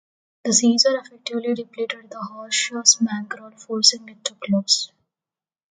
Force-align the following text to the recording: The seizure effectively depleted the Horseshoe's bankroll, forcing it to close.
The 0.43 0.51
seizure 0.51 0.97
effectively 0.99 1.53
depleted 1.53 2.09
the 2.09 2.17
Horseshoe's 2.31 2.95
bankroll, 2.95 3.51
forcing 3.51 4.09
it 4.09 4.25
to 4.25 4.33
close. 4.33 4.91